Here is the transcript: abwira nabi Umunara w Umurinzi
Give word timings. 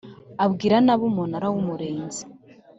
abwira 0.45 0.75
nabi 0.85 1.03
Umunara 1.11 1.47
w 1.53 1.55
Umurinzi 1.61 2.23